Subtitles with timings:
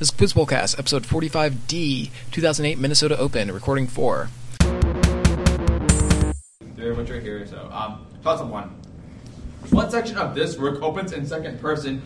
[0.00, 0.34] This is Quiz
[0.78, 4.30] episode 45D, 2008 Minnesota Open, recording 4.
[6.74, 7.46] Very much right here.
[7.46, 8.74] So, um, thoughts on one.
[9.68, 12.02] One section of this work opens in second person,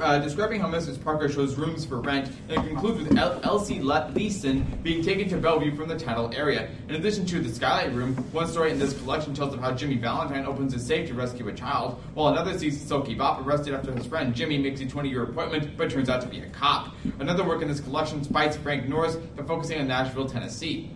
[0.00, 1.02] uh, describing how Mrs.
[1.02, 5.74] Parker shows rooms for rent, and concludes with El- Elsie Leeson being taken to Bellevue
[5.76, 6.70] from the title area.
[6.88, 9.96] In addition to the Skylight Room, one story in this collection tells of how Jimmy
[9.96, 13.92] Valentine opens his safe to rescue a child, while another sees Silky Bob arrested after
[13.92, 16.94] his friend Jimmy makes a 20-year appointment, but turns out to be a cop.
[17.18, 20.90] Another work in this collection spites Frank Norris by focusing on Nashville, Tennessee.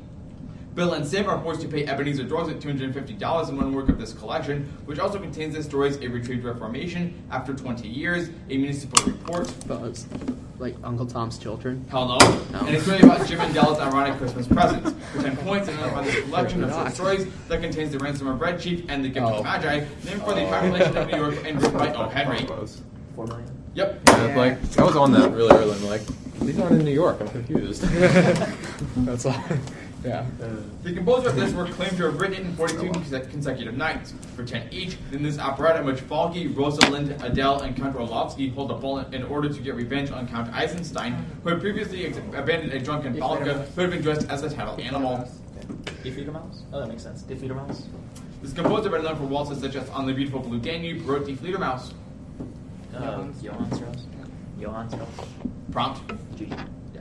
[0.76, 4.12] Bill and Sam are forced to pay Ebenezer Dorset $250 in one work of this
[4.12, 9.50] collection, which also contains the stories A Retrieved Reformation, After 20 Years, A Municipal Report.
[9.66, 10.06] But it's
[10.58, 11.82] like Uncle Tom's Children.
[11.88, 12.18] Hell no.
[12.52, 12.58] No.
[12.66, 14.92] And it's really about Jim and Dell's ironic Christmas presents.
[15.14, 18.38] For 10 points, and on this collection of short stories that contains The Ransom of
[18.38, 19.36] Red Chief and The Gift Oh.
[19.38, 22.06] of Magi, named for the population of New York and written by O.
[22.10, 22.44] Henry.
[22.44, 22.82] Close.
[23.14, 23.50] Four million.
[23.74, 24.00] Yep.
[24.08, 25.72] Yeah, Like I was on that really early.
[25.74, 26.02] I'm like,
[26.40, 27.16] these aren't in New York.
[27.20, 27.82] I'm confused.
[28.98, 29.42] That's all.
[30.06, 30.24] Yeah.
[30.84, 32.92] The composer of this work claimed to have written it in 42
[33.28, 34.96] consecutive nights, for 10 each.
[35.10, 39.24] In this operetta, in which Falke, Rosalind, Adele, and Count Orlovsky hold a ball in
[39.24, 43.66] order to get revenge on Count Eisenstein, who had previously ex- abandoned a drunken Falke
[43.74, 45.28] who had been dressed as a title animal.
[46.04, 46.62] Defeater Mouse?
[46.72, 47.22] Oh, that makes sense.
[47.22, 47.82] Defeater Mouse?
[48.42, 51.32] This composer, better known for waltzes such as On the Beautiful Blue Danube, wrote Die
[51.32, 51.92] Fledermaus.
[52.94, 54.06] Uh, Johann Strauss?
[54.58, 55.08] Johann Strauss?
[55.72, 56.00] Prompt.
[56.36, 56.48] G.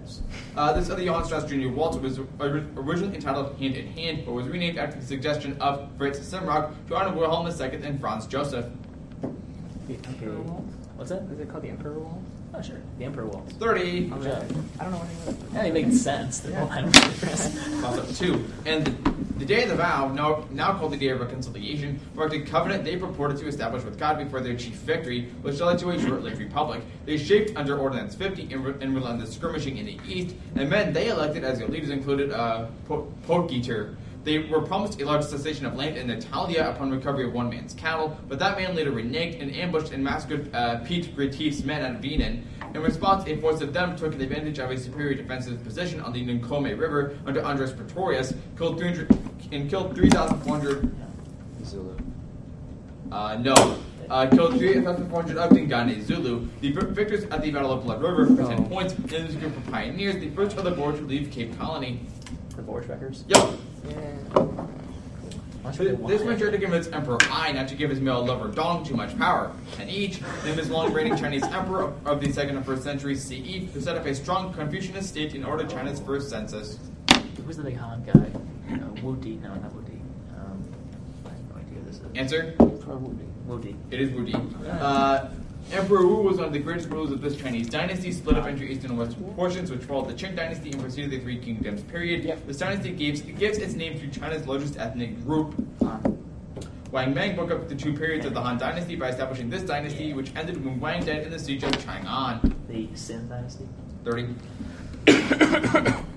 [0.05, 0.21] Yes.
[0.55, 1.69] Uh, this other Johann Strauss Jr.
[1.69, 6.19] waltz was originally entitled Hand in Hand, but was renamed after the suggestion of Fritz
[6.19, 8.67] Simrock to honor Wilhelm II and Franz Joseph.
[9.89, 9.95] Okay.
[10.95, 11.23] What's that?
[11.31, 12.21] Is it called the Emperor Wall?
[12.57, 12.77] Oh, sure.
[12.99, 13.53] The Emperor Waltz.
[13.55, 14.05] 30.
[14.07, 14.45] Good job.
[14.79, 15.49] I don't know what anything.
[15.53, 16.39] Yeah, it makes sense.
[16.39, 18.45] The whole line was Also, two.
[18.65, 22.33] And the, the day of the vow, now, now called the day of reconciliation, marked
[22.33, 25.89] a covenant they purported to establish with God before their chief victory, which led to
[25.89, 26.81] a short-lived republic.
[27.05, 30.93] They shaped under Ordinance 50 and, re- and relentless skirmishing in the east, and men
[30.93, 33.95] they elected as their leaders included uh, Po- Potgieter.
[34.25, 37.75] They were promised a large cessation of land in Natalia upon recovery of one man's
[37.75, 42.01] cattle, but that man later reneged and ambushed and massacred uh, Piet Retief's men at
[42.01, 42.41] Weenen.
[42.73, 46.25] In response, a force of them took advantage of a superior defensive position on the
[46.25, 49.15] Nkome River under Andries Pretorius, killed 300
[49.51, 50.95] and killed 3,400.
[51.63, 51.95] Zulu.
[53.11, 53.77] Uh, no.
[54.09, 56.47] Uh, killed 3,400 of Dingane Zulu.
[56.61, 59.55] The vi- victors at the Battle of Blood River for 10 points, and this group
[59.55, 61.99] of pioneers, the first of the board to leave Cape Colony.
[62.55, 63.23] The Voortrekkers?
[63.27, 64.45] Yep.
[65.61, 67.99] Why should they This want this tried to convince Emperor Ai not to give his
[67.99, 72.21] male lover Dong too much power, and each, named as long reigning Chinese emperor of
[72.21, 75.65] the second and first century CE, who set up a strong Confucianist state in order
[75.65, 76.77] China's first census.
[77.45, 78.75] Who's the big Han guy?
[78.75, 79.37] Uh, Wu Di.
[79.37, 79.93] No, not Wu Di.
[80.37, 80.63] Um,
[81.25, 82.01] I have no idea who this is.
[82.15, 83.75] Answer: Wu Di.
[83.89, 84.37] It is Wu Di.
[84.69, 85.29] Uh,
[85.71, 88.63] Emperor Wu was one of the greatest rulers of this Chinese dynasty, split up into
[88.63, 92.39] eastern and western portions, which followed the Qing dynasty and preceded the Three Kingdoms period.
[92.45, 96.23] This dynasty gives, gives its name to China's largest ethnic group, Han.
[96.91, 100.13] Wang Mang broke up the two periods of the Han Dynasty by establishing this dynasty,
[100.13, 102.53] which ended when Wang died in the siege of Chang'an.
[102.69, 103.67] The Xin Dynasty?
[104.05, 104.35] 30.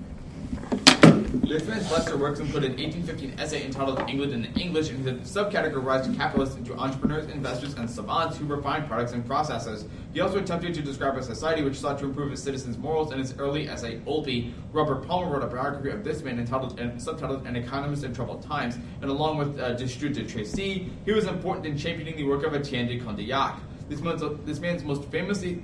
[1.49, 6.15] This man's lesser works include an 1815 essay entitled England in the English, and subcategorized
[6.15, 9.85] capitalists into entrepreneurs, investors, and savants who refine products and processes.
[10.13, 13.17] He also attempted to describe a society which sought to improve its citizens' morals in
[13.17, 14.53] his early essay, Olbie.
[14.73, 18.43] Robert Palmer wrote a biography of this man entitled and subtitled An Economist in Troubled
[18.43, 19.87] Times, and along with uh, de
[20.27, 23.59] Tracy, he was important in championing the work of Etienne de Condillac.
[23.89, 25.63] This man's, this man's most famously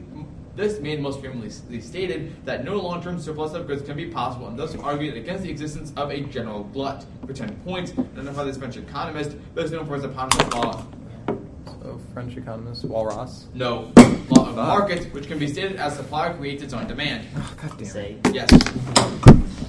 [0.55, 4.57] this man most famously stated that no long-term surplus of goods can be possible, and
[4.57, 7.05] thus argued against the existence of a general glut.
[7.25, 10.85] For 10 points, identify this French economist, best known for his eponymous law.
[12.15, 13.43] So French economist Walras.
[13.53, 13.91] No.
[14.29, 17.27] Law of markets, which can be stated as supply creates its own demand.
[17.61, 17.85] God damn.
[17.85, 18.15] Say.
[18.31, 18.49] Yes.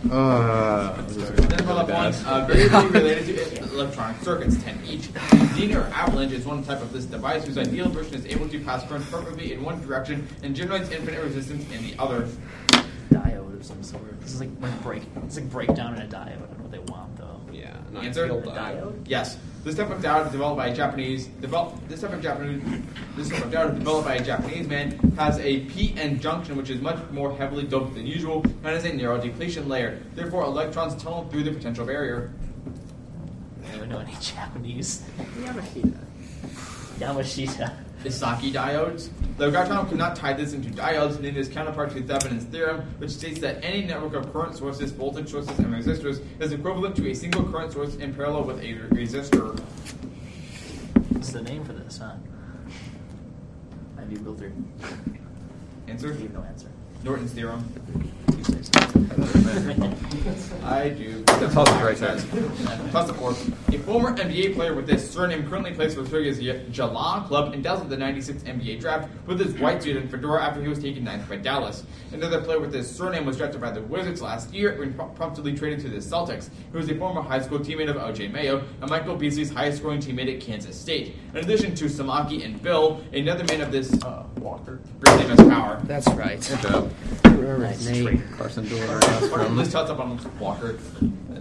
[0.09, 3.27] Uh, Then law of one, uh, very very related
[3.57, 5.09] to electronic circuits, 10 each.
[5.57, 8.61] Dean or avalanche is one type of this device whose ideal version is able to
[8.61, 12.29] pass current perfectly in one direction and generates infinite resistance in the other.
[13.11, 14.21] Diode of some sort.
[14.21, 15.03] This is like, like break.
[15.25, 16.29] It's like breakdown in a diode.
[16.29, 16.93] I don't know what they want though.
[16.95, 17.06] yeah.
[17.97, 18.27] Not Answer?
[18.27, 19.07] field A diode?
[19.07, 22.63] Yes, this type of diode developed by a Japanese develop this type of Japanese
[23.17, 26.79] this type of diode developed by a Japanese man has a p-n junction which is
[26.83, 30.03] much more heavily doped than usual and has a narrow depletion layer.
[30.15, 32.33] Therefore, electrons tunnel through the potential barrier.
[33.73, 35.03] I don't know any Japanese.
[35.41, 35.99] Yamashita.
[36.99, 37.73] Yamashita.
[38.07, 39.09] Esaki diodes.
[39.37, 43.11] Logratron could not tie this into diodes, and it is counterpart to Thevenin's theorem, which
[43.11, 47.15] states that any network of current sources, voltage sources, and resistors is equivalent to a
[47.15, 49.59] single current source in parallel with a resistor.
[51.11, 52.13] What's the name for this, huh?
[54.23, 54.53] Builder.
[55.89, 56.13] Answer?
[56.13, 56.69] Give no answer.
[57.03, 57.65] Norton's theorem.
[58.97, 60.67] You say so.
[60.67, 61.23] I do.
[61.25, 62.25] That's all the right says.
[62.91, 63.73] Plus the fourth.
[63.73, 66.39] A former NBA player with this surname currently plays for Australia's
[66.71, 70.63] Jala club and dazzled the 96 NBA draft with his white suit and fedora after
[70.63, 71.85] he was taken ninth by Dallas.
[72.13, 75.81] Another player with this surname was drafted by the Wizards last year and promptly traded
[75.81, 76.49] to the Celtics.
[76.71, 78.29] He was a former high school teammate of O.J.
[78.29, 81.15] Mayo and Michael Beasley's highest scoring teammate at Kansas State.
[81.33, 85.41] In addition to Samaki and Bill, another man of this uh, Walker, real name is
[85.49, 85.81] Power.
[85.85, 86.41] That's right.
[86.41, 86.93] Good job.
[87.59, 87.87] Nice.
[87.87, 88.21] Nate.
[88.33, 89.29] Carson Dweller.
[89.29, 90.79] From Liz touched up on Walker.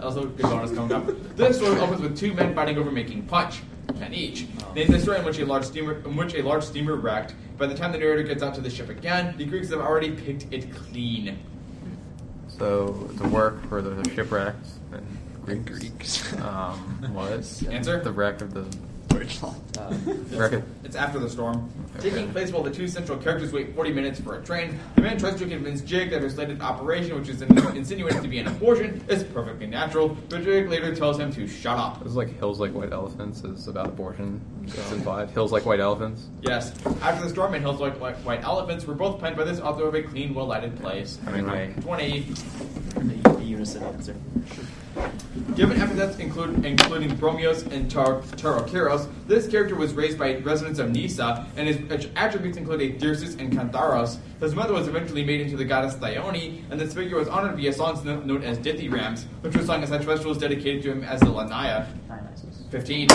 [0.02, 1.06] Also, good bonus coming up.
[1.36, 3.60] This story opens with two men fighting over making punch,
[3.98, 4.46] ten each.
[4.74, 7.34] Then the story in which a large steamer, in which a large steamer wrecked.
[7.56, 10.10] By the time the narrator gets out to the ship again, the Greeks have already
[10.10, 11.38] picked it clean.
[12.48, 15.06] So the work for the shipwrecked and
[15.44, 16.32] Greeks, Greeks.
[16.42, 18.00] um, was Answer?
[18.00, 18.66] the wreck of the
[19.78, 19.94] Uh,
[20.32, 21.70] wreck It's after the storm.
[21.96, 22.10] Okay.
[22.10, 25.18] Taking place while the two central characters wait 40 minutes for a train, the man
[25.18, 29.02] tries to convince Jake that her slated operation, which is insinuated to be an abortion,
[29.08, 31.98] is perfectly natural, but Jake later tells him to shut up.
[32.00, 34.40] It was like Hills Like White Elephants is about abortion.
[34.64, 35.30] It's implied.
[35.30, 36.26] Hills Like White Elephants.
[36.42, 36.72] Yes,
[37.02, 39.86] After the Storm and Hills Like White, White Elephants were both penned by this author
[39.88, 41.18] of a clean, well lighted place.
[41.26, 42.20] I mean, like, 20.
[42.96, 44.16] The unison answer.
[45.54, 50.88] Given epithets include, including Bromios and Tar- Tarokiros, this character was raised by residents of
[50.88, 54.18] Nysa, and his attributes include a thyrsus and Kantharos.
[54.40, 57.72] His mother was eventually made into the goddess Thyone, and this figure was honored via
[57.72, 61.26] songs known as Dithyrambs, which were sung as such festivals dedicated to him as the
[61.26, 61.86] Lenaia.
[62.08, 62.64] Dionysus.
[62.70, 63.08] 15.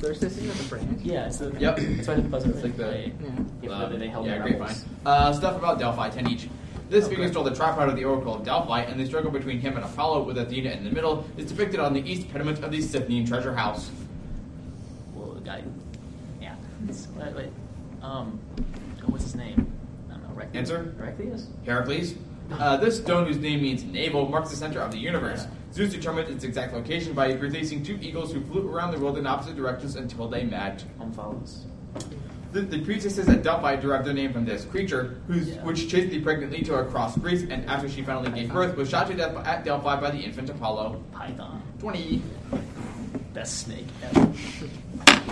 [0.00, 1.00] There's this in the branch.
[1.02, 1.76] Yeah, it's the, Yep.
[1.78, 3.30] That's why the buzzer It's like the- Yeah.
[3.62, 4.82] yeah, Uh, they, they held yeah, great rebels.
[4.82, 4.90] fine.
[5.06, 6.48] Uh, stuff about Delphi, 10 each.
[6.90, 7.14] This Okay.
[7.16, 9.84] figure stole the tripod of the Oracle of Delphi, and the struggle between him and
[9.84, 13.26] Apollo with Athena in the middle is depicted on the east pediment of the Siphnian
[13.26, 13.90] treasure house.
[15.14, 15.62] Well, the guy.
[16.40, 16.54] Yeah.
[16.84, 17.50] It's- Wait, wait.
[18.02, 18.38] Um,
[19.06, 19.66] what's his name?
[20.10, 20.42] I don't know.
[20.42, 20.54] Rectheus?
[20.56, 20.94] Answer?
[21.00, 21.46] Rectheus?
[21.64, 22.14] Heracles.
[22.52, 25.46] Uh, this stone, whose name means navel, marks the center of the universe.
[25.72, 29.26] Zeus determined its exact location by releasing two eagles who flew around the world in
[29.26, 30.84] opposite directions until they met.
[31.00, 31.60] Omphalos.
[32.54, 35.64] The, the priestesses at Delphi derived their name from this creature, Yeah.
[35.64, 39.08] which chased the pregnant Leto across Greece, and after she finally gave birth, was shot
[39.08, 41.02] to death at Delphi by the infant Apollo.
[41.10, 41.60] Python.
[41.80, 42.22] 20.
[43.32, 44.32] Best snake ever.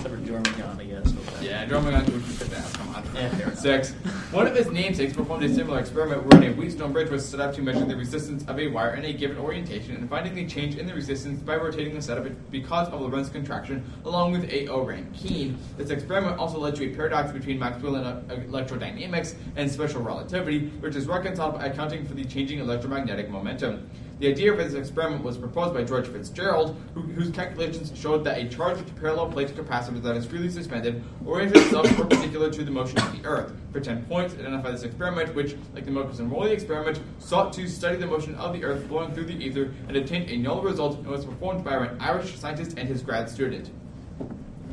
[0.05, 1.13] Except for I guess.
[1.13, 2.73] but- Yeah, drumming on which is that.
[2.75, 3.05] Come on.
[3.15, 3.55] Yeah.
[3.55, 3.93] Six.
[4.33, 7.55] One of his namesakes performed a similar experiment wherein a Wheatstone bridge was set up
[7.55, 10.77] to measure the resistance of a wire in a given orientation and finding the change
[10.77, 14.67] in the resistance by rotating the setup because of Lorentz contraction along with A.
[14.69, 14.83] O.
[14.83, 15.57] Rankine.
[15.77, 20.97] This experiment also led to a paradox between Maxwellian uh, electrodynamics and special relativity, which
[20.97, 23.89] is reconciled by accounting for the changing electromagnetic momentum.
[24.23, 28.39] The idea for this experiment was proposed by George Fitzgerald, who, whose calculations showed that
[28.39, 32.99] a charged parallel plate capacitor that is freely suspended orients itself perpendicular to the motion
[32.99, 33.53] of the Earth.
[33.73, 37.67] For 10 points, identify this experiment, which, like the Moses and Morley experiment, sought to
[37.67, 40.99] study the motion of the Earth flowing through the ether and obtained a null result
[40.99, 43.71] and was performed by an Irish scientist and his grad student.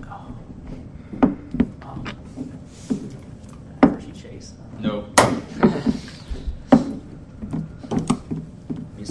[0.03, 0.31] Oh.
[1.81, 2.03] Oh.
[3.81, 4.53] Hershey Chase.
[4.79, 5.07] No.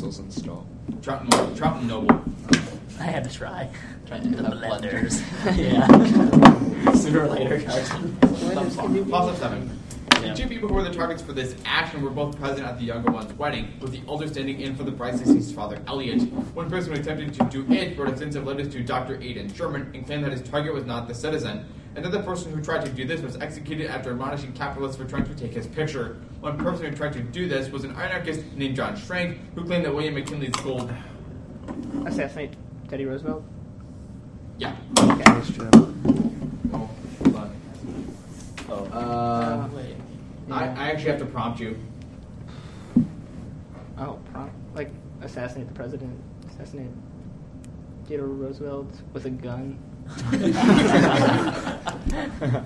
[0.09, 0.67] Measles and stall.
[1.03, 2.23] Trouton, Trouton Noble.
[2.99, 3.69] I had to try.
[4.07, 5.21] Trying to the have blenders.
[5.43, 5.57] blenders.
[6.87, 6.93] yeah.
[6.95, 8.17] Sooner or later, Carson.
[8.23, 9.79] Blenders Plus up seven.
[10.15, 10.31] Yeah.
[10.31, 12.85] The two people who were the targets for this action were both present at the
[12.87, 16.23] younger one's wedding, with the older standing in for the bride's deceased father, Elliot.
[16.55, 19.21] One person who attempted to do it wrote extensive letters to Dr.
[19.21, 21.67] Aidan Sherman and claimed that his target was not the citizen.
[21.97, 25.35] Another person who tried to do this was executed after admonishing capitalists for trying to
[25.35, 26.17] take his picture.
[26.41, 29.85] One person who tried to do this was an anarchist named John Schrank, who claimed
[29.85, 30.93] that William McKinley's gold.
[32.07, 32.55] Assassinate
[32.89, 33.45] Teddy Roosevelt.
[34.59, 34.77] Yeah.
[34.99, 35.23] Okay.
[36.73, 37.57] Oh, hold on.
[38.69, 38.85] Oh.
[38.93, 39.97] Uh, Wait.
[40.51, 41.77] I, I actually have to prompt you.
[43.99, 44.91] Oh, prompt like
[45.23, 46.19] assassinate the president.
[46.51, 46.91] Assassinate
[48.07, 49.79] Theodore Roosevelt with a gun.
[50.09, 51.99] ハハ
[52.41, 52.65] ハハ。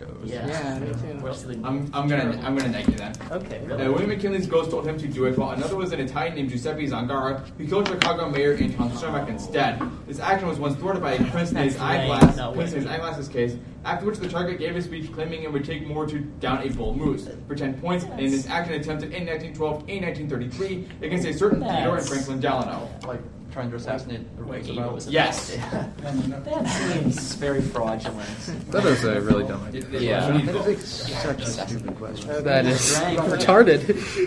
[0.00, 0.16] Goes.
[0.24, 0.46] yeah.
[0.46, 1.18] Yeah, me too.
[1.20, 1.32] We're
[1.64, 3.14] I'm, I'm gonna I'm gonna neg you then.
[3.30, 3.58] Okay.
[3.70, 6.50] Uh, William McKinley's ghost told him to do it, while another was an Italian named
[6.50, 9.80] Giuseppe Zangara, who killed Chicago Mayor Anton Cermak instead.
[10.06, 12.80] This action was once thwarted by a Prince in his That's eyeglass, No Prince in
[12.80, 16.06] his eyeglasses case, after which the target gave a speech claiming it would take more
[16.06, 20.04] to down a bull moose for 10 points in this action attempted in 1912 and
[20.04, 22.88] 1933 against a certain Theodore and Franklin Delano.
[23.06, 23.20] Like
[23.52, 24.92] trying to assassinate Wait, Roosevelt?
[24.94, 25.12] was it?
[25.12, 25.56] Yes.
[26.00, 28.28] That seems very fraudulent.
[28.70, 29.84] That is a really dumb idea.
[30.00, 30.30] Yeah.
[30.30, 32.42] That is such a stupid question.
[32.44, 33.18] That is Right.
[33.18, 33.80] retarded.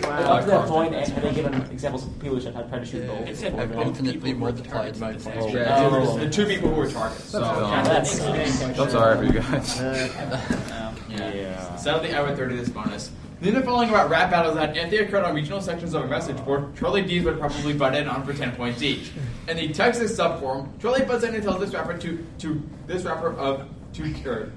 [0.04, 2.86] Up to that point, have they given examples of people who should have tried to
[2.86, 3.26] shoot both?
[3.28, 5.50] It's infinitely multiplied by four.
[5.50, 6.18] Yeah, Oh.
[6.18, 7.24] the two people who were targets.
[7.30, 9.80] So, That's Yeah, that's I'm sorry for you guys.
[11.10, 11.76] yeah.
[11.76, 13.10] Sadly, I would throw to this bonus.
[13.40, 16.06] Then the following about rap battles that if they occurred on regional sections of a
[16.06, 19.10] message board, Charlie D's would probably butt in on for 10 points each.
[19.48, 23.34] In the Texas subforum, Charlie butts in and tells this rapper to, to this rapper
[23.34, 24.50] of to or,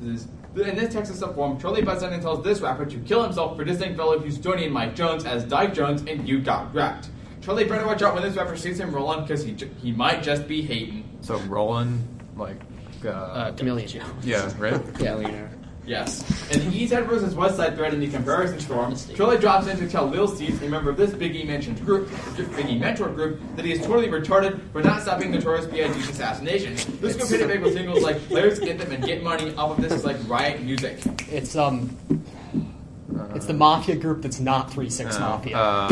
[0.00, 0.26] this,
[0.56, 3.64] in this Texas subforum, Charlie butts in and tells this rapper to kill himself for
[3.64, 7.10] dissing fellow Houstonian Mike Jones as Dyke Jones and you got wrecked.
[7.42, 10.48] Charlie better watch out when this rapper sees him rolling because he, he might just
[10.48, 11.04] be hating.
[11.20, 12.56] So Roland, like,
[13.04, 14.02] uh, Uh, Chameleon.
[14.22, 14.80] yeah, right?
[15.00, 15.50] Yeah, Leonard.
[15.88, 16.22] Yes.
[16.52, 19.78] And the East Side versus West Side thread in the comparison storm, Charlie drops in
[19.78, 23.64] to tell Lil' Cease, a member of this Biggie mentioned group, Biggie mentor group, that
[23.64, 26.74] he is totally retarded for not stopping Notorious B.I.G.'s assassination.
[27.00, 29.82] This group hit it big with singles like "Player's Anthem" and "Get Money" off of
[29.82, 31.00] this is like riot music.
[31.30, 31.96] It's um,
[33.34, 35.56] it's the mafia group that's not Three Six Mafia.
[35.56, 35.88] Uh,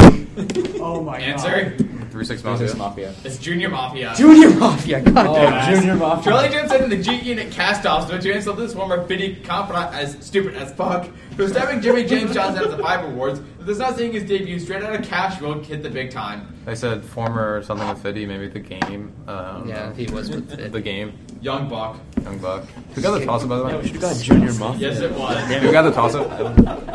[0.80, 1.22] oh my god.
[1.22, 1.76] Answer:
[2.16, 2.74] Three Six Mafia.
[2.76, 3.14] Mafia.
[3.24, 4.14] It's Junior Mafia.
[4.16, 5.02] Junior Mafia.
[5.02, 5.76] God Oh, damn it.
[5.76, 6.32] Junior Mafia.
[6.32, 10.54] Charlie jumps into the G Unit cast-offs, which insult this former Fiddy confidant as stupid
[10.54, 13.40] as fuck for stabbing Jimmy James Johnson at the Vibe Awards.
[13.58, 16.54] But that's not seeing his debut straight out of Cashville hit the big time.
[16.64, 19.12] They said former something with Fiddy, maybe the game.
[19.28, 20.72] Um, Yeah, he was with it.
[20.72, 21.12] the game.
[21.42, 21.98] Young Buck.
[22.22, 22.64] Young Buck.
[22.94, 23.72] Who got the toss up by the way?
[23.72, 24.88] Yeah, we should have got Junior Mafia.
[24.90, 25.44] Yes, it was.
[25.62, 26.30] Who got the toss up?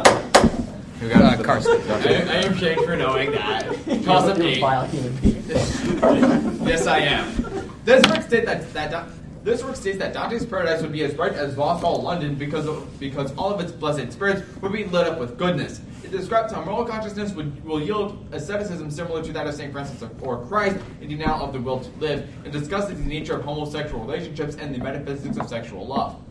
[1.02, 1.82] Who got Uh, the Carson.
[1.90, 3.66] I, I am ashamed for knowing that.
[4.06, 4.60] Toss up a eight.
[4.62, 5.42] vile human being.
[6.68, 7.72] Yes, I am.
[7.84, 9.06] This work states that, that Da-
[9.44, 12.88] this work states that Dante's Paradise would be as bright as Vauxhall London because of,
[13.00, 15.82] because all of its blessed spirits would be lit up with goodness.
[16.04, 19.72] It describes how moral consciousness would, will yield asceticism similar to that of St.
[19.74, 23.34] Francis of- or Christ in denial of the will to live, and discusses the nature
[23.36, 26.22] of homosexual relationships and the metaphysics of sexual love.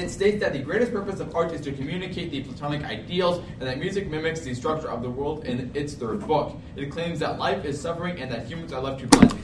[0.00, 3.68] It states that the greatest purpose of art is to communicate the Platonic ideals, and
[3.68, 6.56] that music mimics the structure of the world in its third book.
[6.74, 9.40] It claims that life is suffering and that humans are left to blindly.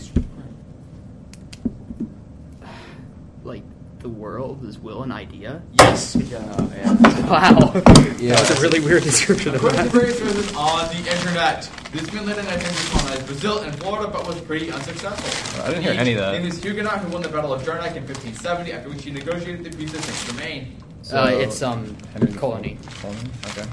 [3.45, 3.65] Like
[4.07, 5.61] the world is will an idea.
[5.81, 6.15] Yes.
[6.15, 7.73] Wow.
[8.19, 8.35] Yeah.
[8.35, 9.93] That was a really weird description of According to that.
[9.93, 13.79] various sources on the internet, this been led in an attempt to colonize Brazil and
[13.79, 15.63] Florida, but was pretty unsuccessful.
[15.63, 16.33] I didn't hear any of that.
[16.33, 19.65] Name is Huguenot, who won the Battle of Jarnac in 1570, after which he negotiated
[19.65, 20.77] the peace of Saint Germain.
[21.13, 22.79] Uh, it's um, Henry colony.
[23.01, 23.21] Colony?
[23.49, 23.67] Okay.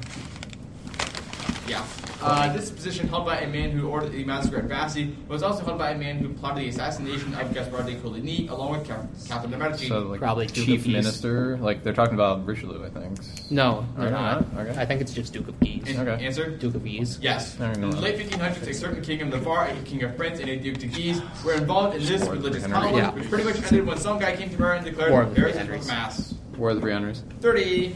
[1.67, 1.85] Yeah.
[2.21, 5.63] Uh, this position held by a man who ordered the massacre at Vassy was also
[5.63, 9.05] held by a man who plotted the assassination of Gaspard de Coligny along with Ca-
[9.27, 9.87] Catherine de Medici.
[9.87, 10.93] So like Probably Duke chief of Guise.
[10.93, 13.17] minister, like they're talking about Richelieu, I think.
[13.49, 14.53] No, they're not.
[14.53, 14.67] not?
[14.67, 14.79] Okay.
[14.79, 15.83] I think it's just Duke of Guise.
[15.95, 16.25] An- Okay.
[16.25, 16.49] Answer?
[16.49, 17.17] Duke of Guise.
[17.21, 17.57] Yes.
[17.59, 20.57] In the late 1500s, a certain king of Navarre, a king of France, and a
[20.57, 23.11] duke de Guise were involved in this War religious conflict, Yeah.
[23.11, 25.35] which pretty much ended when some guy came to power and declared War of the
[25.41, 26.33] there is Three a mass.
[26.57, 27.23] War of the Three Henrys.
[27.41, 27.95] 30.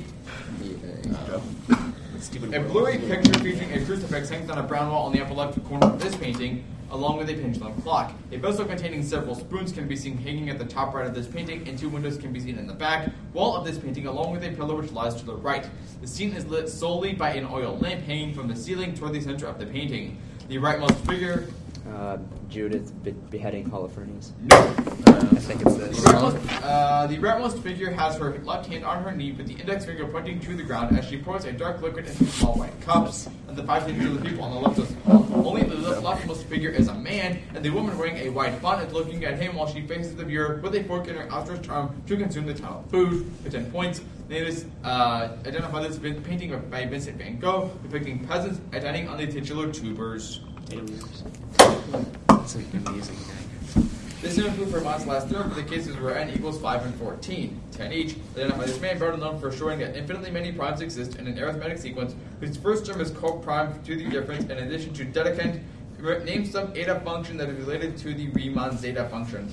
[2.20, 5.36] Stupid A blurry picture featuring a crucifix hangs on a brown wall on the upper
[5.36, 8.12] left corner of this painting, along with a pendulum clock.
[8.32, 11.28] A vessel containing several spoons can be seen hanging at the top right of this
[11.28, 14.32] painting, and two windows can be seen in the back wall of this painting, along
[14.32, 15.70] with a pillar which lies to the right.
[16.02, 19.22] The scene is lit solely by an oil lamp hanging from the ceiling toward the
[19.22, 20.18] center of the painting.
[20.48, 21.48] The rightmost figure.
[21.94, 22.18] Uh,
[22.50, 24.32] Judith be- beheading Holofernes.
[24.44, 24.58] No.
[24.58, 26.00] I think it's The this.
[26.02, 29.86] rightmost, uh, the rightmost figure has her left hand on her knee with the index
[29.86, 33.28] finger pointing to the ground as she pours a dark liquid into small white cups.
[33.48, 36.44] And the five fingers of the people on the left is only the le- leftmost
[36.44, 39.56] figure is a man, and the woman wearing a white bonnet is looking at him
[39.56, 42.54] while she faces the viewer with a fork in her outstretched arm to consume the
[42.54, 43.32] town food.
[43.44, 48.60] For ten points, name is uh, identify this painting by Vincent Van Gogh depicting peasants
[48.72, 50.42] dining on the titular tubers.
[50.70, 53.90] That's an amazing thing.
[54.22, 56.96] This is food for Fermat's last third, but the cases were n equals 5 and
[56.96, 57.62] 14.
[57.72, 58.16] 10 each.
[58.36, 61.78] Identify this man better known for showing that infinitely many primes exist in an arithmetic
[61.78, 65.62] sequence whose first term is co-prime to the difference in addition to dedicant.
[66.00, 69.52] Re- Name some eta function that is related to the Riemann zeta function.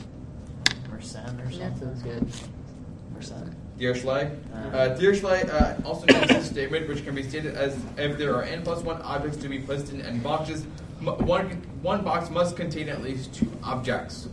[0.90, 1.88] Mersenne or Yeah, something.
[1.88, 2.26] sounds good.
[3.16, 3.54] Mersenne.
[3.78, 4.36] Dirichlet.
[4.52, 4.76] Uh.
[4.76, 8.42] Uh, Dirichlet uh, also knows a statement, which can be stated as if there are
[8.44, 10.68] n plus 1 objects to be placed in n boxes, m-
[11.04, 11.50] one,
[11.82, 14.28] one box must contain at least two objects.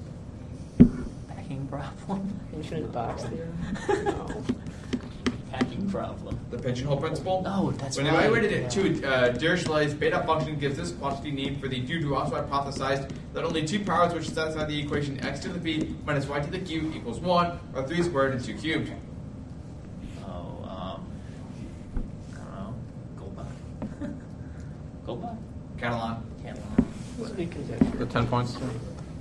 [1.27, 2.39] Packing problem.
[2.53, 4.05] Infinite box theorem?
[4.05, 4.43] No.
[5.51, 6.39] Packing problem.
[6.49, 7.43] The pigeonhole principle?
[7.45, 8.57] Oh, that's when right, evaluated yeah.
[8.57, 12.41] it too, uh, Dirichlet's beta function gives this quantity named for the dude who also
[12.41, 16.39] hypothesized that only two powers which satisfy the equation x to the v minus y
[16.39, 18.91] to the q equals 1 are 3 squared and 2 cubed.
[20.25, 21.05] Oh, um,
[22.33, 23.45] I don't know.
[23.99, 24.15] Goldbach.
[25.05, 25.37] Goldbach.
[25.77, 26.30] Catalan.
[27.35, 27.47] Catalan.
[27.47, 27.97] Supposed to be conjecture.
[27.97, 28.57] The ten points.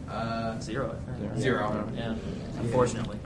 [0.09, 1.37] Uh, Zero, I think.
[1.39, 1.89] Zero.
[1.97, 2.15] Yeah,
[2.59, 3.19] unfortunately.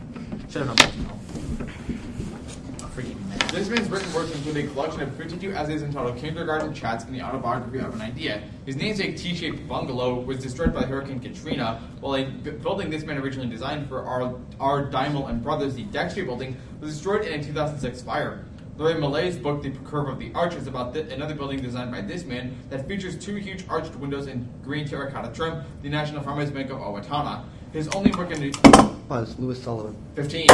[0.51, 1.07] Should have known.
[1.11, 2.87] Oh.
[2.95, 3.39] Freaking man.
[3.53, 7.23] This man's written works include a collection of 52 essays entitled Kindergarten Chats and the
[7.23, 8.43] Autobiography of an Idea.
[8.67, 13.19] His namesake T-shaped bungalow was destroyed by Hurricane Katrina, while a b- building this man
[13.19, 14.35] originally designed for R.
[14.61, 14.85] R.
[14.91, 18.45] Daimel and Brothers, the Dexter building, was destroyed in a 2006 fire.
[18.77, 22.01] Larry Millett's book, The Curve of the Arch, is about thi- another building designed by
[22.01, 26.51] this man that features two huge arched windows in green terracotta trim, the National Farmers
[26.51, 27.45] Bank of Owatonna.
[27.73, 29.95] His only work in the Was Louis Sullivan.
[30.17, 30.49] 15.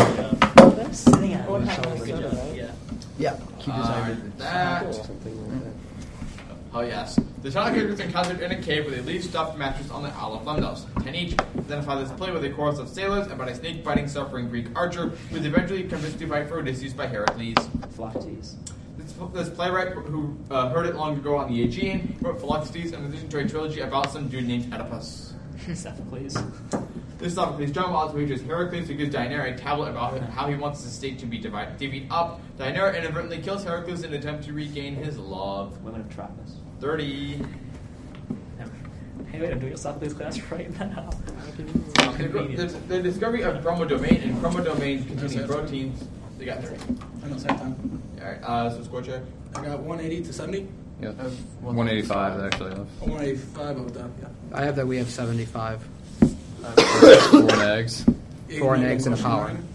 [0.93, 1.69] Sitting at What it.
[1.69, 2.31] happened Good job.
[2.33, 2.55] that?
[2.57, 2.71] Yeah.
[3.19, 4.83] Yeah, he Uh, designed that.
[4.87, 4.95] it.
[4.95, 5.90] Something like that.
[6.73, 7.19] Oh yes.
[7.43, 10.35] The child characters encountered in a cave with a leaf stuffed mattress on the Isle
[10.35, 10.85] of Lemnos.
[11.03, 11.33] Ten each.
[11.59, 15.09] Identify this play with a chorus of sailors about a snake biting suffering Greek archer
[15.09, 17.57] who is eventually convinced to fight for Odysseus by Heracles.
[17.97, 18.57] Philoctetes.
[18.99, 23.05] This, this playwright who uh, heard it long ago on the Aegean wrote Philoctetes in
[23.05, 25.35] addition to a trilogy about some dude named Oedipus.
[25.75, 26.37] Sophocles.
[27.19, 30.83] This Sophocles drama also features Heracles who gives Deianira a tablet about how he wants
[30.83, 32.41] his state to be divided, divvied up.
[32.57, 35.83] Deianira inadvertently kills Heracles in an attempt to regain his love.
[35.83, 36.60] Women of Trachis.
[36.81, 37.43] 30.
[39.31, 41.11] Hey, wait, I'm doing a Sophocles class right now.
[41.57, 46.05] The, the, the discovery of chromodomain and chromodomain containing proteins.
[46.39, 46.77] They got 30.
[47.25, 48.03] I know, same time.
[48.21, 49.23] Alright, uh, so score check.
[49.55, 50.69] I got 180 to 70.
[51.03, 51.13] Yeah.
[51.63, 52.73] One eighty five actually.
[52.73, 54.29] Or 185 of them, yeah.
[54.53, 55.81] I have that we have 75.
[57.31, 58.05] Four eggs.
[58.59, 59.49] Four Eight, eggs and a power.
[59.49, 59.67] nine.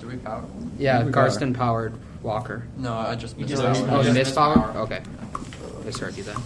[0.00, 0.44] Do we power?
[0.78, 2.66] Yeah, We got Carson powered Walker.
[2.76, 4.06] No, I just You missed just that missed Oh, one.
[4.06, 4.54] you missed missed power?
[4.54, 4.82] power.
[5.84, 5.90] Okay.
[5.92, 6.36] Misheard you then.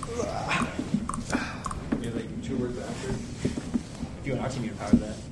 [2.03, 3.11] You're like two words after.
[3.11, 5.28] If you and our team, you'd power that.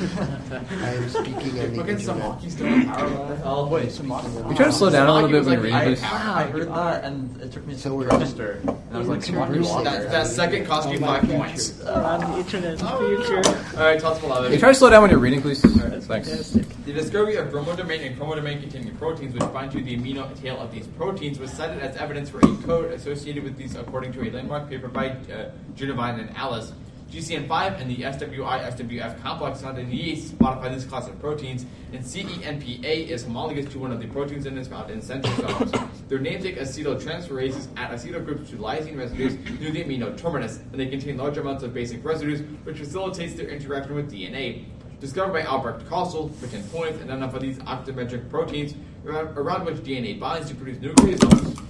[0.00, 2.00] I am speaking on the Look at internet.
[2.00, 3.08] some hockey still in power.
[3.08, 3.74] What the?
[3.74, 5.92] Wait, so Maki- You try to slow down a little bit when you I, read
[5.96, 6.02] this.
[6.04, 8.60] I heard that and it took me to So the we're- register.
[8.64, 9.84] And I was like, Two Maki Bruce Walker.
[9.84, 11.80] That, that second cost you five points.
[11.82, 13.76] Around the internet in the future.
[13.76, 14.52] Alright, toss 11.
[14.52, 15.60] You try to slow down when you're reading, please.
[15.62, 16.06] Thanks.
[16.06, 16.84] Fantastic.
[16.84, 20.72] The discovery of chromodomain and chromodomain containing proteins, which bind to the amino tail of
[20.72, 24.30] these proteins, was cited as evidence for a code associated with these, according to a
[24.30, 26.72] landmark paper by uh, Jenuwein and Allis.
[27.10, 32.04] GCN5 and the SWI SNF complex found in yeast modify this class of proteins, and
[32.04, 35.88] CENPA is homologous to one of the proteins and is found in centrosomes.
[36.08, 40.86] Their namesake acetyltransferases add acetyl groups to lysine residues near the amino terminus, and they
[40.86, 44.66] contain large amounts of basic residues, which facilitates their interaction with DNA
[45.00, 48.74] discovered by Albrecht Kossel for 10 points, and identify these octametric proteins
[49.06, 51.64] around, around which DNA binds to produce nucleosomes.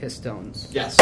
[0.00, 0.68] Histones.
[0.72, 0.96] Yes.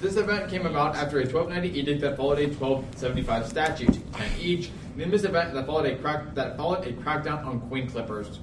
[0.00, 4.70] This event came about after a 1290 edict that followed a 1275 statute, 10 each.
[4.94, 8.40] And in this event that followed a crack that followed a crackdown on coin clippers.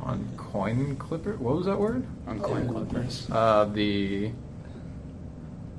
[0.00, 1.34] On coin clipper?
[1.36, 2.06] What was that word?
[2.26, 3.28] On coin clippers.
[3.30, 4.30] Uh, the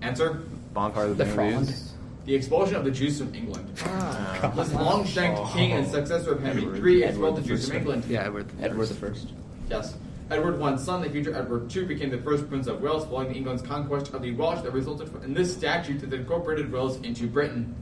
[0.02, 0.42] Answer:
[0.74, 1.94] bonfire of the, The Benedictines.
[2.26, 3.72] the expulsion of the Jews from England.
[3.86, 4.52] Ah.
[4.56, 8.06] This long-shanked king and successor of Henry III expelled the Jews from England.
[8.08, 8.48] Yeah, Edward.
[8.62, 9.30] Edward the First.
[9.70, 9.96] Yes.
[10.32, 13.62] Edward I's son, the future Edward II, became the first Prince of Wales following England's
[13.62, 17.76] conquest of the Welsh that resulted in this statute that incorporated Wales into Britain.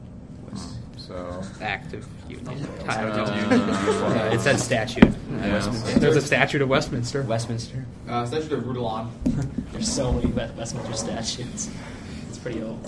[0.98, 1.42] So.
[1.60, 2.48] Active union.
[2.88, 5.04] Uh, Uh, it said statute.
[5.30, 5.58] Yeah.
[5.98, 7.22] There's a statute of Westminster.
[7.22, 7.84] Westminster.
[8.08, 9.10] Uh, statute of Rutland.
[9.72, 11.70] There's so many West- Westminster statutes.
[12.28, 12.80] It's pretty old.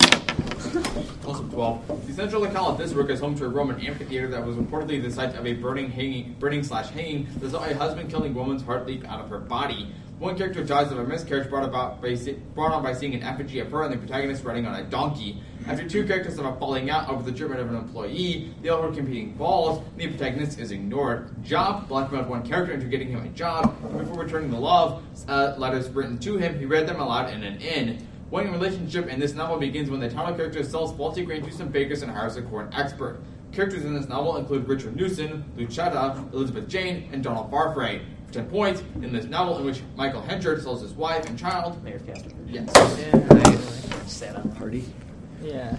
[1.25, 2.07] Also 12.
[2.07, 5.01] The central locale of this work is home to a Roman amphitheater that was reportedly
[5.01, 8.63] the site of a burning hanging, burning slash hanging that saw a husband killing woman's
[8.63, 9.93] heart leap out of her body.
[10.19, 12.15] One character dies of a miscarriage brought about by
[12.55, 15.43] brought on by seeing an effigy of her and the protagonist riding on a donkey.
[15.67, 18.81] After two characters have a falling out over the treatment of an employee, they all
[18.81, 21.29] are competing balls, and the protagonist is ignored.
[21.43, 25.53] Jopp blackmailed one character into getting him a job, and before returning the love uh,
[25.57, 28.07] letters written to him, he read them aloud in an inn.
[28.29, 31.69] One relationship in this novel begins when the title character sells faulty grain to some
[31.69, 33.19] bakers and hires a corn expert.
[33.53, 38.01] Characters in this novel include Richard Newson, Lucetta, Elizabeth Jane, and Donald Farfrae.
[38.27, 41.81] For 10 points, in this novel in which Michael Henchard sells his wife and child.
[41.85, 42.31] Mayor of Castor.
[42.45, 42.69] Yes.
[44.11, 44.83] Sat on Party.
[45.41, 45.77] Yeah.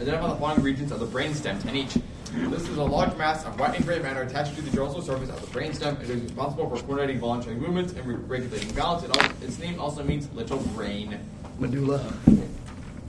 [0.00, 1.98] Identify the following regions of the brainstem, 10 each.
[2.50, 5.30] This is a large mass of white and gray matter attached to the dorsal surface
[5.30, 6.00] of the brainstem.
[6.00, 9.02] It is responsible for coordinating voluntary movements and re- regulating balance.
[9.02, 11.18] It also, its name also means little brain.
[11.58, 12.00] Medulla.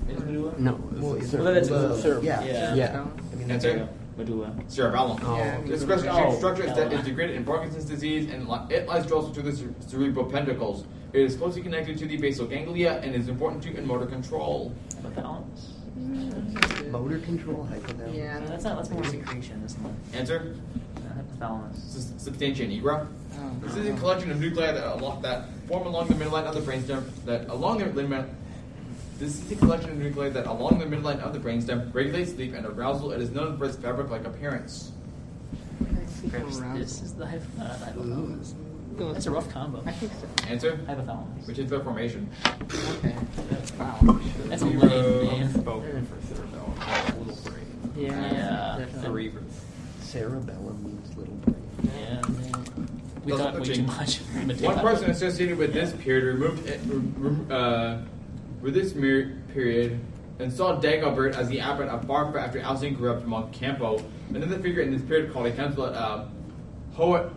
[0.09, 0.53] Is Medulla?
[0.57, 0.73] No.
[0.93, 2.19] Well, is there Well, that's medulla?
[2.19, 2.43] a- Yeah.
[2.43, 2.73] Yeah.
[2.75, 3.05] Yeah.
[3.31, 3.81] I mean, That's that's it.
[3.81, 3.89] it.
[4.17, 4.51] Medulla.
[4.67, 5.19] Cerebellum.
[5.23, 5.61] Oh.
[5.65, 9.05] This question Oh, structure is, that is degraded in Parkinson's disease and li- it lies
[9.05, 10.83] dorsal to the cer- cerebral peduncles.
[11.13, 14.73] It is closely connected to the basal ganglia and is important to in motor control.
[15.01, 16.91] Hypothalamus.
[16.91, 18.15] Motor control, hypothalamus.
[18.15, 18.39] Yeah.
[18.47, 18.77] That's not.
[18.77, 20.17] That's more secretion, isn't it?
[20.17, 20.55] Answer?
[20.97, 21.01] Uh,
[21.39, 21.77] Thalamus.
[21.93, 23.07] Sus- Substantia nigra.
[23.39, 26.53] Oh, This is a collection of nuclei that, along, that form along the midline of
[26.55, 27.03] the brainstem.
[27.25, 28.27] That along the midline.
[29.17, 32.53] This is a collection of nuclei that, along the midline of the brainstem, regulates sleep
[32.53, 33.11] and arousal.
[33.11, 34.91] It is known for its fabric-like appearance.
[36.29, 38.53] Perhaps this is the hyp- uh, the hypothalamus.
[39.13, 39.81] That's a rough combo.
[39.85, 40.27] I think so.
[40.49, 41.45] Answer: Hypothalamus.
[41.47, 42.29] Reticular formation.
[42.97, 43.15] Okay.
[43.79, 44.19] Wow.
[44.47, 44.81] That's a Zero.
[44.87, 45.49] lame name.
[45.53, 47.25] Spoken for cerebellum.
[47.25, 47.91] Little brain.
[47.95, 48.09] Yeah.
[48.33, 48.75] Yeah.
[48.79, 49.01] definitely.
[49.01, 49.47] Cerebrum.
[50.01, 51.55] Cerebellum means little brain.
[53.25, 53.25] Yeah.
[53.25, 54.17] We Doesn't thought way too much.
[54.61, 56.69] One person associated with this period removed
[57.17, 57.97] re- uh,
[58.61, 59.99] with this period
[60.39, 64.03] installed Dagobert as the abbot of Farfa after ousting corrupt monk Campo.
[64.29, 66.25] Another figure in this period called a council at uh,
[66.93, 67.29] Ho-.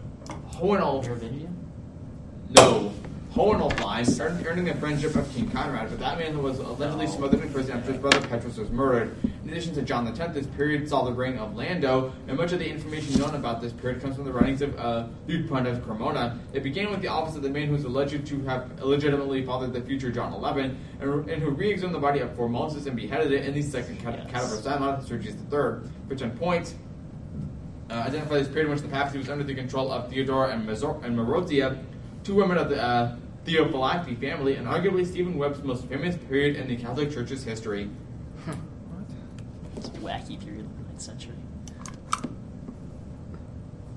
[2.50, 2.92] No.
[3.34, 7.50] Hohenaltheim, earn- earning the friendship of King Conrad, but that man was allegedly smothered in
[7.50, 9.16] prison after his brother Petrus was murdered.
[9.44, 12.58] In addition to John X, this period saw the reign of Lando, and much of
[12.58, 16.38] the information known about this period comes from the writings of uh, Liutprand of Cremona.
[16.52, 19.72] It began with the office of the man who is alleged to have illegitimately fathered
[19.72, 20.76] the future John XI, and,
[21.30, 24.30] and who re-exhumed the body of Formosus and beheaded it in the second cat- Yes.
[24.30, 26.74] cadaver synod, Sergius III, which on point
[27.90, 30.68] uh, identify this period in which the papacy was under the control of Theodora and,
[30.68, 31.82] Mazor- and Marozia,
[32.24, 36.68] two women of the uh, Theophylacti family, and arguably Stephen Webb's most famous period in
[36.68, 37.90] the Catholic Church's history.
[39.76, 41.34] It's a wacky period of the ninth century.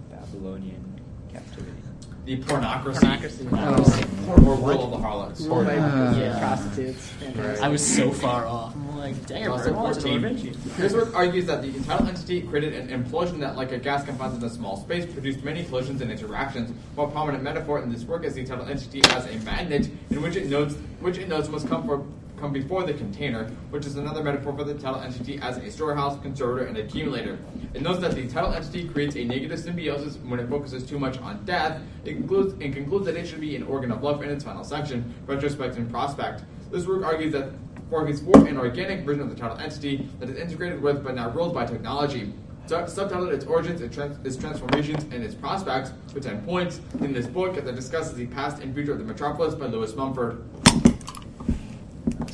[0.09, 0.99] Babylonian
[1.31, 1.85] captivity.
[2.25, 3.47] The pornocracy, Pornocracy.
[3.51, 4.35] Oh.
[4.35, 4.49] oh.
[4.49, 5.41] or rule of the harlots.
[5.41, 6.17] Ruled by uh.
[6.17, 6.39] Yeah.
[6.39, 7.07] prostitutes.
[7.07, 7.63] Fantastic.
[7.63, 8.73] I was so far off.
[8.73, 10.57] I'm like, dang, Also we're 14.
[10.75, 14.38] This work argues that the entitled entity created an implosion that, like a gas confined
[14.38, 16.73] in a small space, produced many collisions and interactions.
[16.95, 20.35] More prominent metaphor in this work is the entitled entity as a magnet, in which
[20.35, 22.03] it notes which it notes must come for
[22.45, 26.21] come before the container, which is another metaphor for the title entity as a storehouse,
[26.21, 27.39] conservator, and accumulator.
[27.73, 31.17] It notes that the title entity creates a negative symbiosis when it focuses too much
[31.21, 31.81] on death.
[32.03, 34.63] It concludes and concludes that it should be an organ of love in its final
[34.63, 36.43] section, retrospect and prospect.
[36.69, 37.49] This work argues that
[37.91, 41.36] argues for an organic version of the title entity that is integrated with but not
[41.36, 42.31] ruled by technology.
[42.67, 46.79] Su- Subtitled Its Origins, its, its Transformations, and Its Prospects, with 10 points.
[46.99, 50.43] In this book, that discusses the past and future of the metropolis by Lewis Mumford.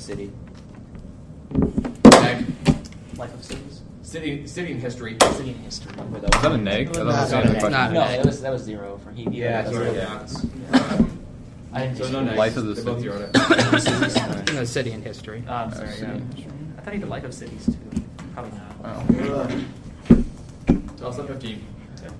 [0.01, 0.31] City.
[1.53, 2.45] Neg.
[3.17, 3.81] Life of cities.
[4.01, 5.15] City, city and history.
[5.33, 5.93] City and history.
[6.11, 6.89] Was that a neg?
[6.89, 7.59] I thought that was Not a neg.
[7.59, 7.93] question.
[7.93, 9.29] No, that was that was zero for he.
[9.29, 9.95] Yeah, that's zero, right.
[9.95, 11.05] yeah.
[11.73, 12.31] I didn't So no it.
[12.31, 12.35] negs.
[12.35, 13.01] Life of the They city.
[13.01, 14.49] zeroed it.
[14.49, 15.43] In city and history.
[15.47, 15.89] Oh, I'm sorry.
[15.99, 16.19] Yeah.
[16.77, 18.01] I thought he did life of cities too.
[18.33, 18.75] Probably not.
[18.83, 20.25] Oh.
[20.97, 21.63] So also 15.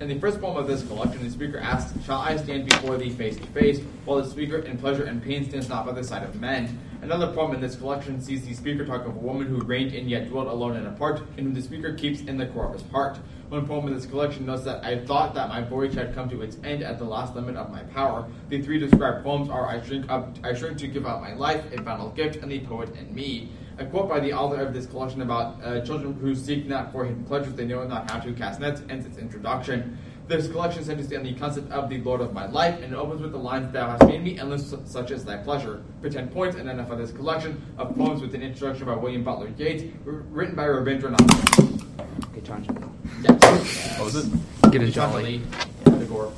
[0.00, 3.10] In the first poem of this collection, the speaker asks, Shall I stand before thee
[3.10, 6.22] face to face, while the speaker in pleasure and pain stands not by the side
[6.22, 6.78] of men?
[7.02, 10.08] Another poem in this collection sees the speaker talk of a woman who reigned and
[10.08, 12.88] yet dwelt alone and apart, and whom the speaker keeps in the core of his
[12.92, 13.18] heart.
[13.48, 16.42] One poem in this collection notes that I thought that my voyage had come to
[16.42, 18.28] its end at the last limit of my power.
[18.50, 21.64] The three described poems are I shrink up I shrink to give out my life,
[21.72, 23.50] a final gift, and the poet and me.
[23.78, 27.04] A quote by the author of this collection about uh, children who seek not for
[27.04, 29.98] hidden pleasures they know not how to cast nets ends its introduction.
[30.32, 33.20] This collection centers on the concept of the Lord of my life and it opens
[33.20, 35.82] with the lines, Thou hast made me endless such as thy pleasure.
[36.00, 39.22] For 10 points, and then identify this collection of poems with an introduction by William
[39.22, 41.18] Butler Yeats, r- written by Rabindranath.
[42.34, 42.90] Gitanjali.
[43.22, 43.38] Yes.
[43.42, 44.32] Oh, what was it?
[44.72, 45.42] Get a Gitanjali jolly.
[45.84, 46.32] Tagore.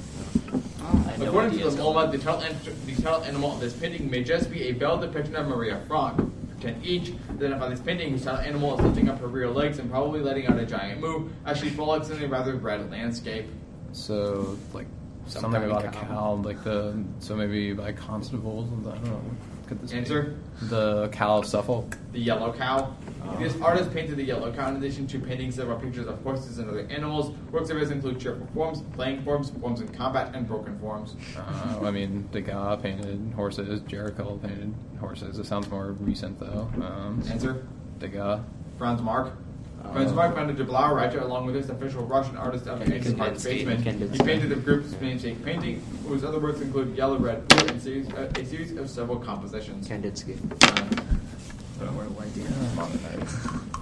[0.83, 3.61] I had no According to idea the MoMA, the title, ent- the title animal of
[3.61, 6.16] this painting may just be a veiled depiction of Maria Franck.
[6.16, 9.48] For 10 each, then identify this painting whose title animal is lifting up her rear
[9.48, 12.90] legs and probably letting out a giant moo as she frolics in a rather red
[12.90, 13.46] landscape.
[13.94, 14.87] So, like,
[15.26, 16.00] Some something about a cow.
[16.02, 19.20] cow, like the, so maybe by constables, I don't know.
[19.68, 19.98] Could this be?
[19.98, 20.37] Answer?
[20.62, 21.96] The cow of Suffolk.
[22.12, 22.94] The yellow cow.
[23.38, 26.68] This artist painted the yellow cow in addition to painting several pictures of horses and
[26.68, 27.35] other animals.
[27.50, 31.16] Works of his include cheerful forms, playing forms, forms in combat, and broken forms.
[31.38, 35.38] Uh, I mean, Degas painted horses, Géricault painted horses.
[35.38, 36.68] It sounds more recent, though.
[36.83, 37.66] Um, Answer?
[38.00, 38.40] Degas.
[38.76, 39.33] Franz Marc.
[39.92, 43.44] Founded the Blaue Reiter along with his official Russian artist of art Kandinsky.
[43.44, 44.12] basement.
[44.12, 48.12] He painted the group's namesake painting, whose other works include Yellow, Red, Blue, and series,
[48.14, 49.88] uh, a series of several compositions.
[49.88, 50.38] Kandinsky.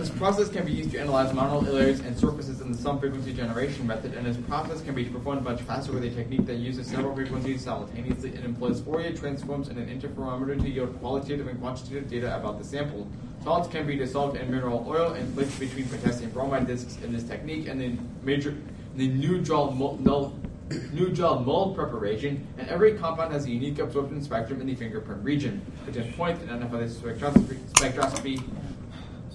[0.00, 3.34] This process can be used to analyze monoclonal layers and surfaces in the sum frequency
[3.34, 6.86] generation method, and this process can be performed much faster with a technique that uses
[6.86, 12.08] several frequencies simultaneously and employs Fourier transforms and an interferometer to yield qualitative and quantitative
[12.08, 13.06] data about the sample.
[13.44, 17.24] Salts can be dissolved in mineral oil and placed between potassium bromide discs in this
[17.24, 18.56] technique, and the major
[18.96, 20.34] the mold, null,
[20.70, 25.60] Nujol mull preparation, and every compound has a unique absorption spectrum in the fingerprint region.
[25.84, 28.42] For 10 points, and the spectroscopy, spectroscopy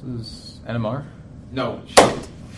[0.04, 1.04] This is NMR.
[1.51, 1.82] no.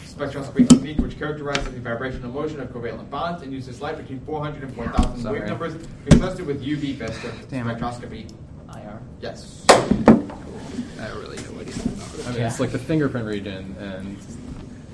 [0.05, 4.63] spectroscopy technique, which characterizes the vibrational motion of covalent bonds and uses light between 400
[4.63, 5.39] and 4,000 Sorry.
[5.39, 7.77] wave numbers, being tested with UV vector Damn it.
[7.77, 8.31] spectroscopy.
[8.73, 8.99] IR.
[9.21, 9.65] Yes.
[9.69, 12.27] I don't really know what he's talking about.
[12.27, 14.17] I mean, it's like the fingerprint region, and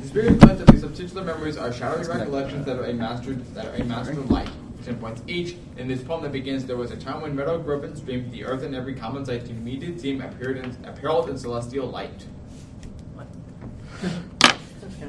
[0.02, 3.66] The spirit points of these subtitular memories are shadowy recollections that are a master that
[3.68, 4.50] are a master of light.
[4.84, 5.56] Ten points each.
[5.78, 8.44] In this poem that begins, there was a time when meadow, grove, and stream, the
[8.44, 12.26] earth and every common sight to me did seem appeared in, apparelled in celestial light.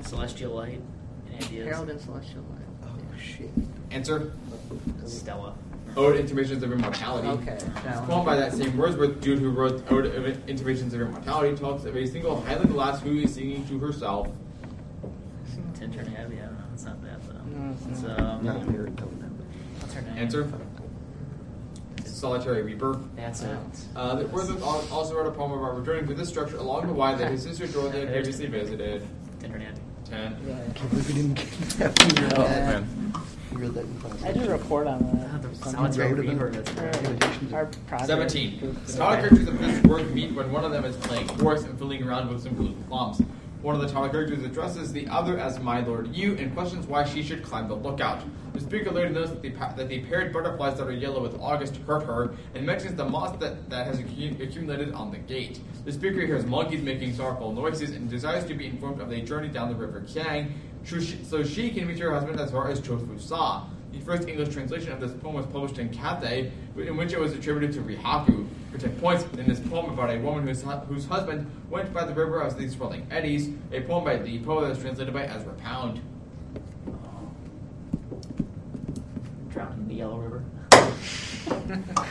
[0.04, 0.10] What?
[0.10, 0.80] Celestial light.
[1.28, 1.66] Any ideas?
[1.68, 2.88] Harold and Celestial Light.
[2.90, 3.50] Oh shit.
[3.90, 4.32] Answer:
[5.06, 5.54] Stella.
[5.96, 7.28] Ode Intimations of Immortality.
[7.28, 7.54] Okay.
[7.56, 11.56] This Now, poem by that same Wordsworth dude who wrote Ode of Intimations of Immortality
[11.56, 14.28] talks of a single Highland lass who is singing to herself.
[15.78, 16.40] Tintern Abbey.
[16.40, 16.64] I don't know.
[16.72, 17.58] It's not that though.
[17.58, 18.20] No, it's It's not.
[18.20, 18.44] um.
[18.44, 19.28] Not here, don't know.
[19.80, 20.18] What's her name?
[20.18, 20.50] Answer:
[22.04, 22.98] Solitary Reaper.
[23.16, 23.56] That's it.
[23.94, 26.92] Uh, the Wordsworth al- also wrote a poem about returning to this structure along the
[26.92, 29.06] Wye that his sister Dorothy had previously visited.
[29.40, 29.80] Tintern Abbey.
[30.04, 30.36] Ten.
[30.46, 30.54] yeah.
[30.74, 32.38] Can't believe we didn't get that.
[32.38, 32.66] oh Yeah.
[32.80, 33.12] man,
[33.52, 34.22] You read that in class.
[34.24, 35.42] I did a report on that.
[35.42, 35.72] the Something.
[35.92, 36.58] Solitary wrote about Reaper.
[36.58, 36.64] it.
[36.66, 38.06] That's Our, our project.
[38.08, 38.58] Seventeen.
[38.60, 41.64] group- The title characters of this work meet when one of them is playing horse
[41.64, 43.20] and fooling around with some blue plums.
[43.64, 47.02] One of the title characters addresses the other as "My Lord You" and questions why
[47.04, 48.22] she should climb the lookout.
[48.52, 51.78] The speaker later notes that the, that the paired butterflies that are yellow with August
[51.86, 55.60] hurt her and mentions the moss that, that has accumulated on the gate.
[55.86, 59.48] The speaker hears monkeys making sorrowful noises and desires to be informed of a journey
[59.48, 60.52] down the river Kiang
[60.84, 63.64] so she, so she can meet her husband as far as Chofu Sa.
[63.92, 67.32] The first English translation of this poem was published in Cathay, in which it was
[67.32, 68.46] attributed to Rihaku.
[68.74, 72.12] For 10 points, in this poem about a woman whose, whose husband went by the
[72.12, 75.52] river as these swirling eddies, a poem by the poet that was translated by Ezra
[75.52, 76.00] Pound.
[79.50, 80.44] Drowned in the Yellow River.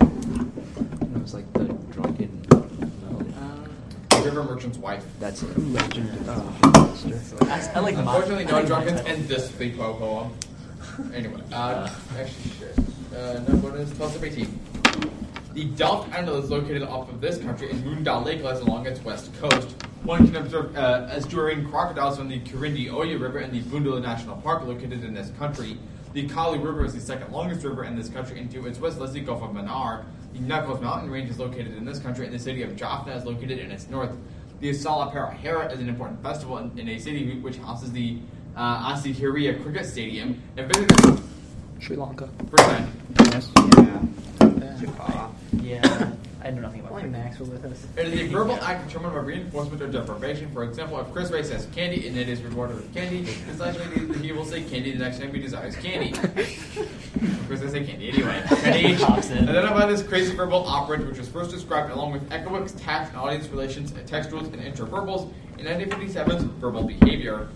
[0.00, 2.42] It was like the drunken.
[2.50, 2.58] No,
[3.38, 3.70] Um,
[4.24, 5.04] River Merchant's Wife.
[5.20, 5.56] that's it.
[5.58, 6.26] Legend.
[6.26, 7.36] Monster.
[7.44, 10.32] I, I like Unfortunately, mod- no I like the drunkens in this big po- poem.
[11.14, 12.68] Anyway, uh, actually, sure.
[13.16, 14.58] Uh, no bonus, plus up 18.
[15.58, 19.02] The Delft Island is located off of this country, and Moondal Lake lies along its
[19.02, 19.74] west coast.
[20.04, 24.36] One can observe uh, estuarine crocodiles from the Kirindi Oya River and the Bundala National
[24.36, 25.76] Park located in this country.
[26.12, 29.00] The Kali River is the second longest river in this country, and to its west
[29.00, 30.04] lies the Gulf of Mannar.
[30.32, 33.24] The Knuckles Mountain Range is located in this country, and the city of Jaffna is
[33.24, 34.12] located in its north.
[34.60, 38.18] The Esala Perahera is an important festival in, in a city which houses the
[38.54, 40.40] uh, Asgiriya Cricket Stadium.
[40.56, 41.20] And visitors
[41.80, 42.28] Sri Lanka.
[42.48, 42.92] first time.
[43.24, 43.50] yes.
[43.56, 43.98] yeah.
[45.62, 46.12] Yeah.
[46.42, 47.08] I know nothing about Only.
[47.08, 47.84] Max were with us.
[47.96, 50.50] It is a verbal act determined by reinforcement or deprivation.
[50.52, 54.04] For example, if Chris Ray says candy and it is rewarded with candy, it's likely
[54.06, 56.16] that he will say candy the next time he desires candy.
[56.16, 58.42] of course, I say candy anyway.
[58.46, 58.96] Candy.
[58.96, 59.38] Pops in.
[59.38, 63.10] And then about this crazy verbal operant, which was first described along with echoics, tact,
[63.10, 67.48] and audience relations, and textuals, and interverbals in 1957's verbal behavior.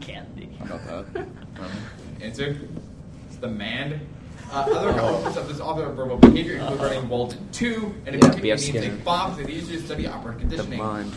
[0.00, 0.56] Candy.
[0.66, 1.26] How about that?
[1.58, 1.70] Um,
[2.20, 2.56] Answer.
[3.42, 4.06] It's the man.
[4.52, 8.22] Uh, other elements of this author of verbal behavior include writing Walden 2, and it
[8.22, 8.58] Yeah, means B.F.
[8.58, 8.96] a Skinner.
[8.98, 10.78] box that is used to study operant The conditioning.
[10.78, 11.12] mind.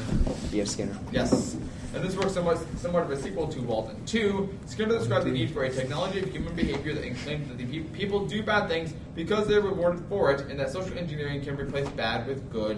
[0.51, 0.67] B.F.
[0.67, 0.97] Skinner.
[1.11, 1.55] Yes.
[1.93, 4.57] And this works somewhat, somewhat of a sequel to Walden 2.
[4.65, 7.87] Skinner described the need for a technology of human behavior that claimed that the pe-
[7.89, 11.87] people do bad things because they're rewarded for it, and that social engineering can replace
[11.89, 12.77] bad with good.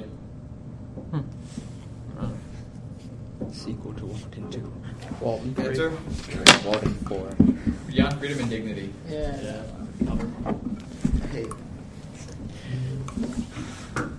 [1.12, 1.22] Hmm.
[3.52, 4.74] Sequel to Walden 2.
[5.22, 5.56] Walden.
[5.56, 5.68] three.
[5.68, 5.92] Answer?
[6.66, 7.30] Walden 4.
[7.88, 8.93] Beyond freedom and dignity.
[9.08, 9.63] Yeah.
[11.32, 11.45] Hey.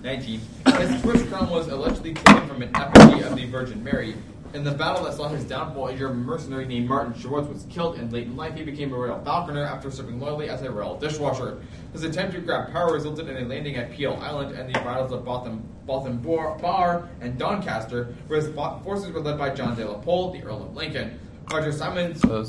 [0.03, 0.41] 19.
[0.77, 4.15] His first crown was allegedly taken from an effigy of the Virgin Mary.
[4.55, 7.97] In the battle that saw his downfall, a German mercenary named Martin Schwartz was killed,
[7.97, 10.97] and late in life he became a royal falconer after serving loyally as a royal
[10.97, 11.61] dishwasher.
[11.93, 15.11] His attempt to grab power resulted in a landing at Piel Island and the battles
[15.11, 19.87] of Botham, Botham Bar Bar and Doncaster, where his forces were led by John de
[19.87, 21.19] la Pole, the Earl of Lincoln.
[21.51, 22.21] Roger Simons.
[22.21, 22.43] so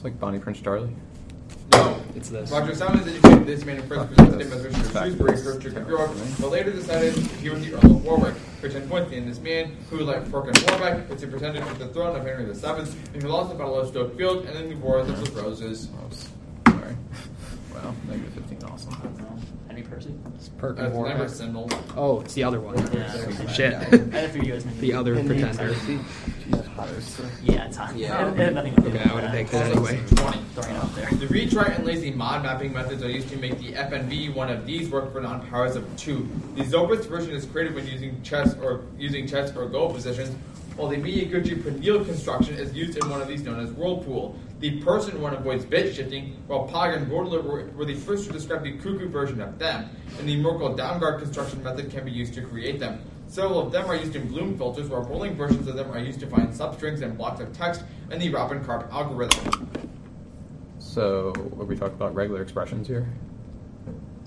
[0.00, 0.96] it's, like Bonnie Prince Charlie.
[1.72, 2.00] No.
[2.16, 2.50] It's this.
[2.50, 5.16] Roger Simons educated this man and first presented him as Richard of.
[5.16, 6.10] Shrewsbury, Duke of York,
[6.40, 8.34] but later decided he was the Earl of Warwick.
[8.60, 11.88] For 10 points, and this man, who, like Perkin Warbeck, was a pretender to the
[11.88, 14.76] throne of Henry VII, and who lost the Battle of Stoke Field and then the
[14.76, 15.88] Wars of the Roses.
[15.94, 16.28] Oh, Oops.
[16.68, 16.96] Sorry.
[17.74, 19.50] Wow, negative 15, awesome.
[19.80, 19.82] I.
[19.82, 20.14] Henry Percy?
[20.34, 21.28] It's That's Perkin never Warbeck.
[21.28, 21.68] symbol.
[21.96, 22.76] Oh, it's the other one.
[22.92, 23.46] Yeah.
[23.52, 23.74] Shit.
[23.74, 24.64] I had a few years.
[24.80, 25.74] the other pretender.
[27.42, 27.94] Yeah, it's hot.
[27.96, 28.30] Yeah.
[28.30, 29.36] It had nothing to do Okay, with I would've that.
[29.36, 30.00] picked it anyway.
[30.14, 30.38] 20.
[30.54, 31.06] Throwing it out there.
[31.10, 34.66] The retry and lazy mod mapping methods are used to make the FNV one of
[34.66, 36.28] these work for non-powers of two.
[36.56, 40.34] The Zobrist version is created when using chess or using chess or go positions,
[40.76, 44.38] while the Miyaguchi Preneel construction is used in one of these known as Whirlpool.
[44.60, 48.32] The Pearson one avoids bit shifting, while Pagh and Rodler were, were the first to
[48.32, 52.34] describe the cuckoo version of them, and the Merkle Damgård construction method can be used
[52.34, 53.00] to create them.
[53.26, 56.20] Several of them are used in Bloom filters, while rolling versions of them are used
[56.20, 59.70] to find substrings and blocks of text in the Rabin Karp algorithm.
[60.78, 63.08] So, we talking about regular expressions here?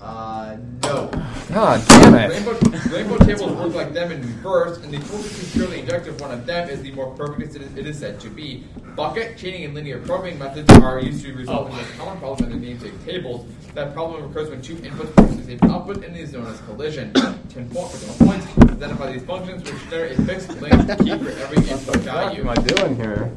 [0.04, 1.06] Uh, no.
[1.48, 2.28] God damn it!
[2.30, 2.52] Rainbow,
[2.94, 6.44] rainbow tables work like them in reverse, and the closest to purely injective one of
[6.44, 8.64] them is the more perfect it is, it is said to be.
[8.96, 12.60] Bucket, chaining, and linear programming methods are used to resolve the most common problem in
[12.60, 13.46] the namesake tables.
[13.72, 17.12] That problem occurs when two inputs produce the same output and is known as collision.
[17.48, 18.46] Ten point ten points.
[18.70, 22.42] Identify these functions which share a fixed length key for every input What value.
[22.42, 23.32] am I doing here?